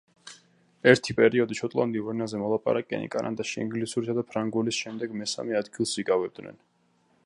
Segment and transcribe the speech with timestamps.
[0.91, 6.63] ერთი პერიოდი შოტლანდიურ ენაზე მოლაპარაკენი კანადაში ინგლისურისა და ფრანგულის შემდეგ მესამე ადგილს იკავებდნენ.